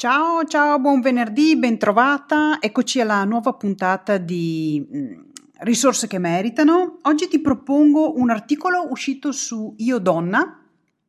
Ciao, 0.00 0.44
ciao, 0.46 0.78
buon 0.78 1.02
venerdì, 1.02 1.58
bentrovata. 1.58 2.56
Eccoci 2.58 3.02
alla 3.02 3.22
nuova 3.24 3.52
puntata 3.52 4.16
di 4.16 4.82
mm, 4.90 5.20
Risorse 5.58 6.06
che 6.06 6.18
meritano. 6.18 7.00
Oggi 7.02 7.28
ti 7.28 7.38
propongo 7.38 8.18
un 8.18 8.30
articolo 8.30 8.90
uscito 8.90 9.30
su 9.30 9.74
Io 9.76 9.98
Donna 9.98 10.58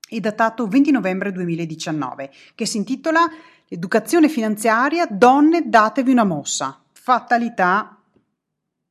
e 0.10 0.20
datato 0.20 0.68
20 0.68 0.92
novembre 0.92 1.32
2019 1.32 2.32
che 2.54 2.66
si 2.66 2.76
intitola 2.76 3.32
Educazione 3.70 4.28
finanziaria, 4.28 5.08
donne 5.10 5.70
datevi 5.70 6.12
una 6.12 6.26
mossa. 6.26 6.78
Fatalità. 6.92 7.98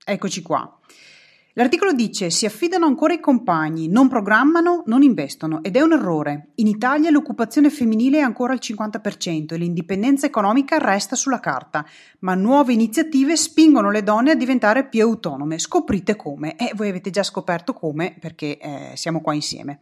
Eccoci 0.03 0.41
qua. 0.41 0.79
L'articolo 1.55 1.93
dice 1.93 2.30
si 2.30 2.46
affidano 2.46 2.87
ancora 2.87 3.12
i 3.12 3.19
compagni, 3.19 3.89
non 3.89 4.07
programmano, 4.07 4.85
non 4.87 5.03
investono 5.03 5.62
ed 5.64 5.75
è 5.75 5.80
un 5.80 5.93
errore. 5.93 6.50
In 6.57 6.69
Italia 6.69 7.11
l'occupazione 7.11 7.71
femminile 7.71 8.19
è 8.19 8.23
ancora 8.23 8.53
al 8.53 8.61
50% 8.62 9.55
e 9.55 9.57
l'indipendenza 9.57 10.27
economica 10.27 10.79
resta 10.79 11.17
sulla 11.17 11.41
carta, 11.41 11.85
ma 12.21 12.35
nuove 12.35 12.72
iniziative 12.72 13.36
spingono 13.36 13.91
le 13.91 14.05
donne 14.05 14.31
a 14.31 14.36
diventare 14.36 14.86
più 14.86 15.03
autonome. 15.03 15.58
Scoprite 15.58 16.14
come 16.14 16.55
e 16.55 16.71
voi 16.77 16.89
avete 16.89 17.11
già 17.11 17.25
scoperto 17.25 17.72
come 17.72 18.17
perché 18.21 18.57
eh, 18.57 18.93
siamo 18.94 19.21
qua 19.21 19.35
insieme. 19.35 19.80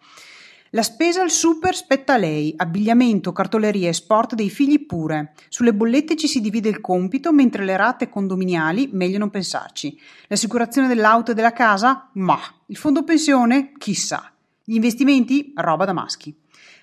La 0.72 0.82
spesa 0.82 1.22
al 1.22 1.30
super 1.30 1.74
spetta 1.74 2.14
a 2.14 2.18
lei, 2.18 2.52
abbigliamento, 2.54 3.32
cartoleria 3.32 3.88
e 3.88 3.94
sport 3.94 4.34
dei 4.34 4.50
figli 4.50 4.84
pure. 4.84 5.32
Sulle 5.48 5.72
bollette 5.72 6.14
ci 6.14 6.28
si 6.28 6.42
divide 6.42 6.68
il 6.68 6.82
compito, 6.82 7.32
mentre 7.32 7.64
le 7.64 7.74
rate 7.74 8.10
condominiali, 8.10 8.90
meglio 8.92 9.16
non 9.16 9.30
pensarci. 9.30 9.98
L'assicurazione 10.26 10.86
dell'auto 10.86 11.30
e 11.30 11.34
della 11.34 11.54
casa? 11.54 12.10
Ma. 12.14 12.38
Il 12.66 12.76
fondo 12.76 13.02
pensione? 13.02 13.72
Chissà. 13.78 14.30
Gli 14.62 14.74
investimenti? 14.74 15.54
Roba 15.54 15.86
da 15.86 15.94
maschi. 15.94 16.38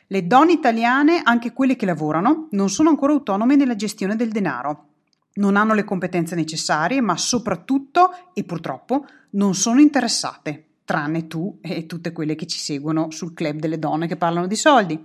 Le 0.08 0.26
donne 0.26 0.54
italiane, 0.54 1.22
anche 1.24 1.54
quelle 1.54 1.76
che 1.76 1.86
lavorano, 1.86 2.48
non 2.52 2.72
sono 2.72 2.90
ancora 2.90 3.14
autonome 3.14 3.56
nella 3.56 3.76
gestione 3.76 4.16
del 4.16 4.32
denaro. 4.32 4.88
Non 5.34 5.56
hanno 5.56 5.76
le 5.76 5.84
competenze 5.84 6.34
necessarie, 6.34 7.02
ma 7.02 7.18
soprattutto, 7.18 8.10
e 8.34 8.44
purtroppo, 8.46 9.06
non 9.32 9.54
sono 9.54 9.80
interessate 9.80 10.70
tranne 10.86 11.28
tu 11.28 11.58
e 11.62 11.86
tutte 11.88 12.14
quelle 12.14 12.36
che 12.36 12.46
ci 12.46 12.60
seguono 12.60 13.12
sul 13.12 13.34
club 13.34 13.58
delle 13.58 13.80
donne 13.80 14.08
che 14.08 14.16
parlano 14.16 14.48
di 14.48 14.56
soldi. 14.56 15.04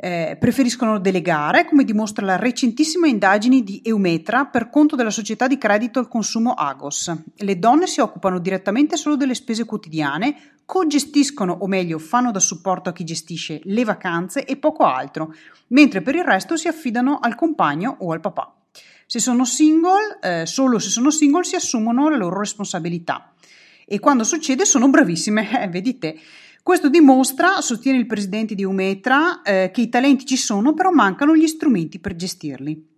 Eh, 0.00 0.36
preferiscono 0.38 1.00
delegare, 1.00 1.64
come 1.64 1.82
dimostra 1.82 2.24
la 2.24 2.36
recentissima 2.36 3.08
indagine 3.08 3.62
di 3.62 3.80
Eumetra 3.82 4.44
per 4.44 4.70
conto 4.70 4.94
della 4.94 5.10
società 5.10 5.48
di 5.48 5.58
credito 5.58 5.98
al 5.98 6.06
consumo 6.06 6.52
Agos. 6.52 7.12
Le 7.34 7.58
donne 7.58 7.88
si 7.88 8.00
occupano 8.00 8.38
direttamente 8.38 8.96
solo 8.96 9.16
delle 9.16 9.34
spese 9.34 9.64
quotidiane, 9.64 10.60
co-gestiscono 10.64 11.52
o 11.52 11.66
meglio 11.66 11.98
fanno 11.98 12.30
da 12.30 12.38
supporto 12.38 12.90
a 12.90 12.92
chi 12.92 13.02
gestisce 13.02 13.60
le 13.64 13.84
vacanze 13.84 14.44
e 14.44 14.56
poco 14.56 14.84
altro, 14.84 15.34
mentre 15.68 16.00
per 16.02 16.14
il 16.14 16.24
resto 16.24 16.56
si 16.56 16.68
affidano 16.68 17.18
al 17.20 17.34
compagno 17.34 17.96
o 17.98 18.12
al 18.12 18.20
papà. 18.20 18.54
Se 19.04 19.18
sono 19.18 19.44
single, 19.44 20.18
eh, 20.20 20.46
solo 20.46 20.78
se 20.78 20.90
sono 20.90 21.10
single 21.10 21.42
si 21.42 21.56
assumono 21.56 22.08
le 22.08 22.18
loro 22.18 22.38
responsabilità 22.38 23.32
e 23.88 23.98
quando 23.98 24.22
succede 24.22 24.66
sono 24.66 24.90
bravissime, 24.90 25.48
eh, 25.64 25.68
vedi 25.68 25.98
te. 25.98 26.18
Questo 26.62 26.90
dimostra, 26.90 27.62
sostiene 27.62 27.96
il 27.96 28.06
presidente 28.06 28.54
di 28.54 28.62
Umetra, 28.62 29.40
eh, 29.40 29.70
che 29.72 29.80
i 29.80 29.88
talenti 29.88 30.26
ci 30.26 30.36
sono, 30.36 30.74
però 30.74 30.90
mancano 30.90 31.34
gli 31.34 31.46
strumenti 31.46 31.98
per 31.98 32.14
gestirli. 32.14 32.96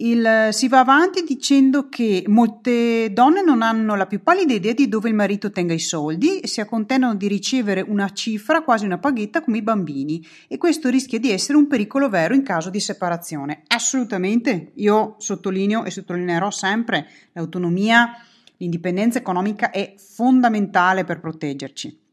Il, 0.00 0.48
si 0.50 0.68
va 0.68 0.80
avanti 0.80 1.24
dicendo 1.24 1.88
che 1.88 2.24
molte 2.28 3.12
donne 3.12 3.42
non 3.42 3.62
hanno 3.62 3.96
la 3.96 4.06
più 4.06 4.22
pallida 4.22 4.52
idea 4.52 4.72
di 4.72 4.88
dove 4.88 5.08
il 5.08 5.14
marito 5.14 5.50
tenga 5.50 5.74
i 5.74 5.80
soldi 5.80 6.38
e 6.38 6.46
si 6.46 6.60
accontentano 6.60 7.16
di 7.16 7.26
ricevere 7.26 7.80
una 7.80 8.12
cifra, 8.12 8.62
quasi 8.62 8.84
una 8.84 8.98
paghetta, 8.98 9.42
come 9.42 9.58
i 9.58 9.62
bambini 9.62 10.24
e 10.46 10.56
questo 10.56 10.88
rischia 10.88 11.18
di 11.18 11.32
essere 11.32 11.58
un 11.58 11.66
pericolo 11.66 12.08
vero 12.08 12.34
in 12.34 12.44
caso 12.44 12.70
di 12.70 12.78
separazione. 12.78 13.62
Assolutamente, 13.66 14.70
io 14.74 15.16
sottolineo 15.18 15.84
e 15.84 15.90
sottolineerò 15.90 16.50
sempre 16.50 17.08
l'autonomia 17.32 18.08
L'indipendenza 18.58 19.18
economica 19.18 19.70
è 19.70 19.94
fondamentale 19.96 21.04
per 21.04 21.20
proteggerci. 21.20 22.06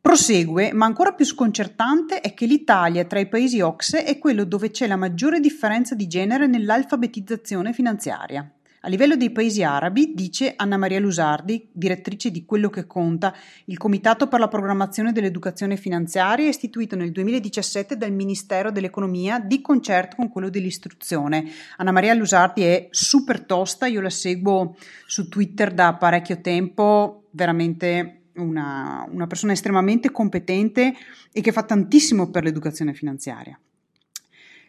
Prosegue, 0.00 0.72
ma 0.72 0.86
ancora 0.86 1.12
più 1.12 1.24
sconcertante 1.24 2.20
è 2.20 2.32
che 2.32 2.46
l'Italia 2.46 3.04
tra 3.06 3.18
i 3.18 3.28
paesi 3.28 3.60
OXE 3.60 4.04
è 4.04 4.18
quello 4.18 4.44
dove 4.44 4.70
c'è 4.70 4.86
la 4.86 4.96
maggiore 4.96 5.40
differenza 5.40 5.96
di 5.96 6.06
genere 6.06 6.46
nell'alfabetizzazione 6.46 7.72
finanziaria. 7.72 8.48
A 8.86 8.88
livello 8.88 9.16
dei 9.16 9.32
paesi 9.32 9.64
arabi, 9.64 10.12
dice 10.14 10.52
Anna 10.54 10.76
Maria 10.76 11.00
Lusardi, 11.00 11.68
direttrice 11.72 12.30
di 12.30 12.44
Quello 12.44 12.70
che 12.70 12.86
conta, 12.86 13.34
il 13.64 13.78
Comitato 13.78 14.28
per 14.28 14.38
la 14.38 14.46
programmazione 14.46 15.10
dell'educazione 15.10 15.76
finanziaria 15.76 16.46
istituito 16.46 16.94
nel 16.94 17.10
2017 17.10 17.96
dal 17.96 18.12
Ministero 18.12 18.70
dell'Economia 18.70 19.40
di 19.40 19.60
concerto 19.60 20.14
con 20.14 20.28
quello 20.28 20.50
dell'istruzione. 20.50 21.50
Anna 21.78 21.90
Maria 21.90 22.14
Lusardi 22.14 22.62
è 22.62 22.86
super 22.92 23.40
tosta, 23.40 23.86
io 23.86 24.00
la 24.00 24.08
seguo 24.08 24.76
su 25.04 25.28
Twitter 25.28 25.74
da 25.74 25.94
parecchio 25.94 26.40
tempo, 26.40 27.24
veramente 27.32 28.26
una, 28.36 29.04
una 29.10 29.26
persona 29.26 29.50
estremamente 29.50 30.12
competente 30.12 30.94
e 31.32 31.40
che 31.40 31.50
fa 31.50 31.64
tantissimo 31.64 32.30
per 32.30 32.44
l'educazione 32.44 32.94
finanziaria. 32.94 33.58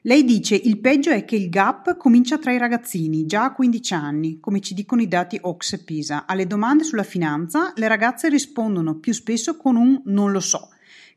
Lei 0.02 0.24
dice 0.24 0.56
il 0.56 0.80
peggio 0.80 1.09
è 1.09 1.25
che 1.25 1.35
il 1.35 1.50
gap 1.50 1.97
comincia 1.97 2.38
tra 2.38 2.52
i 2.52 2.58
ragazzini, 2.58 3.25
già 3.25 3.46
a 3.46 3.53
15 3.53 3.94
anni, 3.94 4.40
come 4.40 4.59
ci 4.62 4.74
dicono 4.74 5.02
i 5.02 5.08
dati 5.08 5.38
Ox 5.41 5.84
Pisa. 5.84 6.25
Alle 6.28 6.46
domande 6.46 6.84
sulla 6.84 7.03
finanza 7.03 7.74
le 7.75 7.88
ragazze 7.88 8.30
rispondono 8.30 9.00
più 9.00 9.13
spesso 9.13 9.58
con 9.58 9.75
un 9.75 10.02
non 10.06 10.31
lo 10.31 10.40
so 10.40 10.69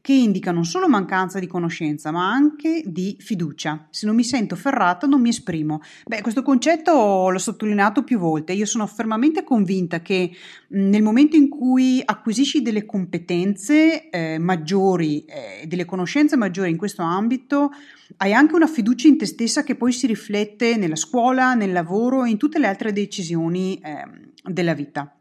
che 0.03 0.13
indica 0.13 0.51
non 0.51 0.65
solo 0.65 0.89
mancanza 0.89 1.39
di 1.39 1.47
conoscenza, 1.47 2.11
ma 2.11 2.31
anche 2.31 2.83
di 2.87 3.17
fiducia. 3.19 3.87
Se 3.91 4.07
non 4.07 4.15
mi 4.15 4.25
sento 4.25 4.57
ferrata, 4.57 5.07
non 5.07 5.21
mi 5.21 5.29
esprimo. 5.29 5.81
Beh, 6.07 6.23
questo 6.23 6.43
concetto 6.43 7.29
l'ho 7.29 7.39
sottolineato 7.39 8.03
più 8.03 8.19
volte. 8.19 8.53
Io 8.53 8.67
sono 8.67 8.87
fermamente 8.87 9.45
convinta 9.45 10.01
che 10.01 10.31
nel 10.69 11.03
momento 11.03 11.37
in 11.37 11.49
cui 11.49 12.01
acquisisci 12.03 12.63
delle 12.63 12.87
competenze 12.87 14.09
eh, 14.09 14.39
maggiori 14.39 15.25
eh, 15.25 15.67
delle 15.67 15.85
conoscenze 15.85 16.37
maggiori 16.37 16.71
in 16.71 16.77
questo 16.77 17.03
ambito, 17.03 17.71
hai 18.19 18.33
anche 18.33 18.55
una 18.55 18.67
fiducia 18.67 19.07
in 19.07 19.19
te 19.19 19.27
stessa 19.27 19.63
che 19.63 19.75
poi 19.75 19.93
si 19.93 20.07
riflette 20.07 20.77
nella 20.77 20.97
scuola, 20.97 21.55
nel 21.55 21.73
lavoro 21.73 22.25
e 22.25 22.31
in 22.31 22.39
tutte 22.39 22.59
le 22.59 22.67
altre 22.67 22.93
decisioni 22.93 23.79
eh, 23.79 24.05
della 24.43 24.75
vita. 24.75 25.15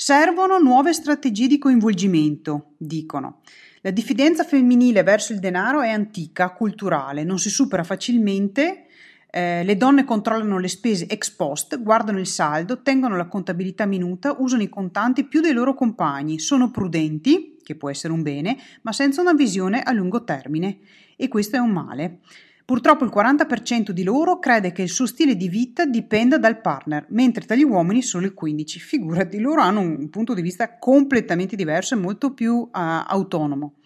Servono 0.00 0.60
nuove 0.60 0.92
strategie 0.92 1.48
di 1.48 1.58
coinvolgimento, 1.58 2.74
dicono. 2.76 3.40
La 3.80 3.90
diffidenza 3.90 4.44
femminile 4.44 5.02
verso 5.02 5.32
il 5.32 5.40
denaro 5.40 5.80
è 5.80 5.88
antica, 5.90 6.52
culturale, 6.52 7.24
non 7.24 7.40
si 7.40 7.50
supera 7.50 7.82
facilmente. 7.82 8.86
Eh, 9.28 9.64
le 9.64 9.76
donne 9.76 10.04
controllano 10.04 10.60
le 10.60 10.68
spese 10.68 11.08
ex 11.08 11.30
post, 11.30 11.82
guardano 11.82 12.20
il 12.20 12.28
saldo, 12.28 12.80
tengono 12.80 13.16
la 13.16 13.26
contabilità 13.26 13.86
minuta, 13.86 14.36
usano 14.38 14.62
i 14.62 14.68
contanti 14.68 15.24
più 15.24 15.40
dei 15.40 15.52
loro 15.52 15.74
compagni, 15.74 16.38
sono 16.38 16.70
prudenti, 16.70 17.58
che 17.60 17.74
può 17.74 17.90
essere 17.90 18.12
un 18.12 18.22
bene, 18.22 18.56
ma 18.82 18.92
senza 18.92 19.20
una 19.20 19.34
visione 19.34 19.82
a 19.82 19.90
lungo 19.90 20.22
termine. 20.22 20.78
E 21.16 21.26
questo 21.26 21.56
è 21.56 21.58
un 21.58 21.70
male. 21.70 22.20
Purtroppo 22.68 23.02
il 23.02 23.10
40% 23.10 23.92
di 23.92 24.02
loro 24.02 24.38
crede 24.38 24.72
che 24.72 24.82
il 24.82 24.90
suo 24.90 25.06
stile 25.06 25.36
di 25.36 25.48
vita 25.48 25.86
dipenda 25.86 26.36
dal 26.36 26.60
partner, 26.60 27.06
mentre 27.08 27.46
tra 27.46 27.56
gli 27.56 27.62
uomini 27.62 28.02
solo 28.02 28.26
il 28.26 28.34
15%. 28.38 28.78
Figurati, 28.78 29.38
loro 29.38 29.62
hanno 29.62 29.80
un 29.80 30.10
punto 30.10 30.34
di 30.34 30.42
vista 30.42 30.76
completamente 30.76 31.56
diverso 31.56 31.94
e 31.94 31.96
molto 31.96 32.34
più 32.34 32.56
uh, 32.56 32.68
autonomo. 32.70 33.76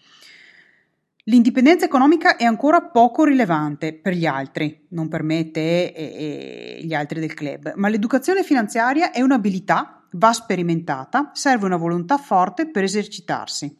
L'indipendenza 1.23 1.85
economica 1.85 2.35
è 2.35 2.43
ancora 2.43 2.81
poco 2.81 3.23
rilevante 3.23 3.93
per 3.93 4.15
gli 4.15 4.25
altri, 4.25 4.85
non 4.89 5.07
per 5.07 5.23
me, 5.23 5.49
te 5.51 5.85
e, 5.85 5.93
e 5.95 6.79
gli 6.83 6.93
altri 6.93 7.21
del 7.21 7.33
club, 7.33 7.75
ma 7.77 7.87
l'educazione 7.87 8.43
finanziaria 8.43 9.11
è 9.11 9.21
un'abilità, 9.21 10.05
va 10.11 10.33
sperimentata, 10.33 11.31
serve 11.31 11.67
una 11.67 11.77
volontà 11.77 12.17
forte 12.17 12.69
per 12.69 12.83
esercitarsi. 12.83 13.73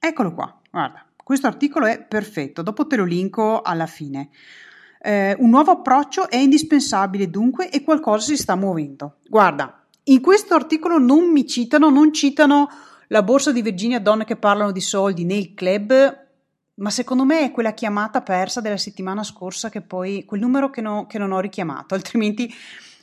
Eccolo 0.00 0.32
qua, 0.32 0.60
guarda. 0.70 1.07
Questo 1.28 1.46
articolo 1.46 1.84
è 1.84 2.02
perfetto, 2.02 2.62
dopo 2.62 2.86
te 2.86 2.96
lo 2.96 3.04
linko 3.04 3.60
alla 3.60 3.84
fine. 3.84 4.30
Eh, 4.98 5.36
un 5.38 5.50
nuovo 5.50 5.72
approccio 5.72 6.30
è 6.30 6.36
indispensabile 6.36 7.28
dunque 7.28 7.68
e 7.68 7.82
qualcosa 7.82 8.28
si 8.28 8.36
sta 8.38 8.56
muovendo. 8.56 9.16
Guarda, 9.28 9.84
in 10.04 10.22
questo 10.22 10.54
articolo 10.54 10.96
non 10.96 11.30
mi 11.30 11.46
citano, 11.46 11.90
non 11.90 12.14
citano 12.14 12.70
la 13.08 13.22
borsa 13.22 13.52
di 13.52 13.60
Virginia 13.60 14.00
donne 14.00 14.24
che 14.24 14.36
parlano 14.36 14.72
di 14.72 14.80
soldi 14.80 15.26
nel 15.26 15.52
club, 15.52 16.26
ma 16.76 16.88
secondo 16.88 17.26
me 17.26 17.44
è 17.44 17.50
quella 17.50 17.74
chiamata 17.74 18.22
persa 18.22 18.62
della 18.62 18.78
settimana 18.78 19.22
scorsa 19.22 19.68
che 19.68 19.82
poi 19.82 20.24
quel 20.24 20.40
numero 20.40 20.70
che, 20.70 20.80
no, 20.80 21.04
che 21.06 21.18
non 21.18 21.32
ho 21.32 21.40
richiamato, 21.40 21.92
altrimenti 21.94 22.50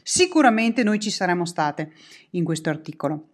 sicuramente 0.01 0.81
noi 0.81 0.99
ci 0.99 1.11
saremmo 1.11 1.45
state 1.45 1.91
in 2.31 2.43
questo 2.43 2.71
articolo. 2.71 3.27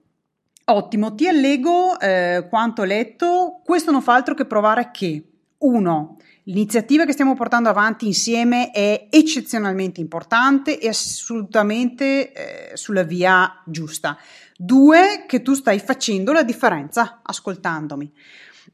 Ottimo, 0.65 1.15
ti 1.15 1.27
allego 1.27 1.99
eh, 1.99 2.45
quanto 2.49 2.83
letto. 2.83 3.60
Questo 3.71 3.91
non 3.91 4.01
fa 4.01 4.15
altro 4.15 4.33
che 4.33 4.43
provare 4.43 4.89
che, 4.91 5.23
uno, 5.59 6.17
l'iniziativa 6.43 7.05
che 7.05 7.13
stiamo 7.13 7.35
portando 7.35 7.69
avanti 7.69 8.05
insieme 8.05 8.69
è 8.71 9.07
eccezionalmente 9.09 10.01
importante 10.01 10.77
e 10.77 10.89
assolutamente 10.89 12.33
eh, 12.33 12.75
sulla 12.75 13.03
via 13.03 13.63
giusta. 13.65 14.17
Due, 14.57 15.23
che 15.25 15.41
tu 15.41 15.53
stai 15.53 15.79
facendo 15.79 16.33
la 16.33 16.43
differenza 16.43 17.21
ascoltandomi. 17.23 18.11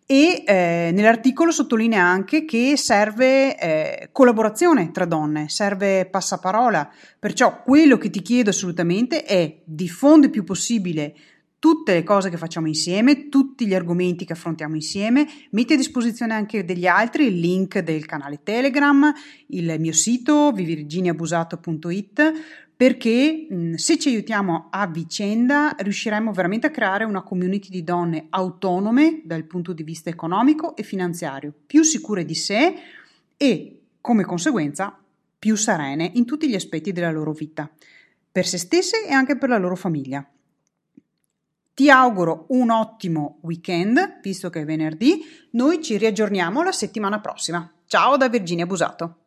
e 0.08 0.44
eh, 0.44 0.90
nell'articolo 0.92 1.52
sottolinea 1.52 2.04
anche 2.04 2.44
che 2.44 2.76
serve 2.76 3.56
eh, 3.56 4.10
collaborazione 4.12 4.90
tra 4.90 5.06
donne, 5.06 5.48
serve 5.48 6.08
passaparola, 6.08 6.90
perciò 7.20 7.62
quello 7.62 7.98
che 7.98 8.10
ti 8.10 8.24
chiedo 8.24 8.50
assolutamente 8.50 9.24
è 9.26 9.62
diffondi 9.64 10.26
il 10.26 10.32
più 10.32 10.44
possibile 10.44 11.14
tutte 11.60 11.94
le 11.94 12.04
cose 12.04 12.30
che 12.30 12.38
facciamo 12.38 12.68
insieme, 12.68 13.30
tutti 13.30 13.66
gli 13.66 13.74
argomenti 13.74 14.26
che 14.26 14.34
affrontiamo 14.34 14.76
insieme, 14.76 15.28
metti 15.52 15.74
a 15.74 15.78
disposizione 15.78 16.34
anche 16.34 16.64
degli 16.64 16.86
altri 16.86 17.26
il 17.28 17.40
link 17.40 17.80
del 17.80 18.06
canale 18.06 18.42
Telegram, 18.44 19.12
il 19.48 19.76
mio 19.80 19.94
sito 19.94 20.52
vivirginiabusato.it 20.52 22.34
perché 22.78 23.48
mh, 23.50 23.74
se 23.74 23.98
ci 23.98 24.10
aiutiamo 24.10 24.68
a 24.70 24.86
vicenda 24.86 25.76
riusciremo 25.76 26.32
veramente 26.32 26.68
a 26.68 26.72
creare 26.72 27.06
una 27.06 27.24
community 27.24 27.70
di 27.70 27.84
donne 27.84 28.28
autonome 28.30 29.22
dal 29.24 29.46
punto 29.46 29.74
di 29.74 29.82
vista 29.82 30.12
economico 30.12 30.76
e 30.76 30.84
finanziario, 30.84 31.52
più 31.66 31.82
sicure 31.82 32.24
di 32.24 32.36
sé 32.36 32.76
e 33.36 33.82
come 34.00 34.24
conseguenza 34.24 34.96
più 35.40 35.56
serene 35.56 36.12
in 36.14 36.26
tutti 36.26 36.48
gli 36.48 36.56
aspetti 36.56 36.92
della 36.92 37.12
loro 37.12 37.32
vita, 37.32 37.68
per 38.32 38.46
se 38.46 38.60
stesse 38.60 39.08
e 39.08 39.12
anche 39.12 39.38
per 39.38 39.50
la 39.50 39.58
loro 39.58 39.76
famiglia. 39.76 40.24
Ti 41.78 41.92
auguro 41.92 42.46
un 42.48 42.72
ottimo 42.72 43.38
weekend, 43.44 44.22
visto 44.24 44.50
che 44.50 44.62
è 44.62 44.66
venerdì. 44.66 45.24
Noi 45.52 45.80
ci 45.84 45.96
riaggiorniamo 45.98 46.64
la 46.64 46.72
settimana 46.72 47.20
prossima. 47.20 47.72
Ciao 47.86 48.18
da 48.18 48.28
Virginia 48.30 48.66
Busato. 48.66 49.27